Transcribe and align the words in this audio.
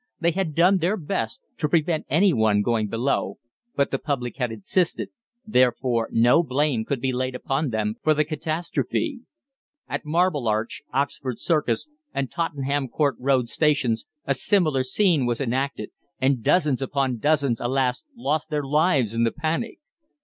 They 0.19 0.31
had 0.31 0.55
done 0.55 0.79
their 0.79 0.97
best 0.97 1.43
to 1.59 1.69
prevent 1.69 2.07
any 2.09 2.33
one 2.33 2.63
going 2.63 2.87
below, 2.87 3.37
but 3.75 3.91
the 3.91 3.99
public 3.99 4.37
had 4.37 4.51
insisted, 4.51 5.09
therefore 5.45 6.09
no 6.11 6.41
blame 6.41 6.85
could 6.85 6.99
be 6.99 7.13
laid 7.13 7.35
upon 7.35 7.69
them 7.69 7.97
for 8.01 8.15
the 8.15 8.25
catastrophe. 8.25 9.19
At 9.87 10.03
Marble 10.03 10.47
Arch, 10.47 10.81
Oxford 10.91 11.37
Circus, 11.39 11.87
and 12.15 12.31
Tottenham 12.31 12.87
Court 12.87 13.15
Road 13.19 13.47
Stations, 13.47 14.07
a 14.25 14.33
similar 14.33 14.81
scene 14.81 15.27
was 15.27 15.39
enacted, 15.39 15.91
and 16.19 16.41
dozens 16.41 16.81
upon 16.81 17.19
dozens, 17.19 17.61
alas! 17.61 18.03
lost 18.15 18.49
their 18.49 18.63
lives 18.63 19.13
in 19.13 19.23
the 19.23 19.31
panic. 19.31 19.77